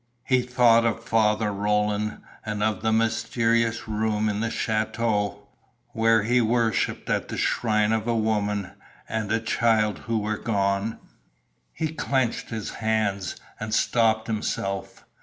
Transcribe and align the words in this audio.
He 0.23 0.41
thought 0.41 0.83
of 0.83 1.03
Father 1.03 1.51
Roland 1.53 2.21
and 2.43 2.63
of 2.63 2.81
the 2.81 2.91
mysterious 2.91 3.87
room 3.87 4.29
in 4.29 4.39
the 4.39 4.47
Château, 4.49 5.41
where 5.89 6.23
he 6.23 6.41
worshipped 6.41 7.07
at 7.07 7.27
the 7.27 7.37
shrine 7.37 7.91
of 7.91 8.07
a 8.07 8.15
woman 8.15 8.71
and 9.07 9.31
a 9.31 9.39
child 9.39 9.99
who 10.07 10.17
were 10.17 10.39
gone. 10.39 10.97
He 11.71 11.89
clenched 11.89 12.49
his 12.49 12.71
hands, 12.71 13.35
and 13.59 13.75
stopped 13.75 14.25
himself. 14.25 15.05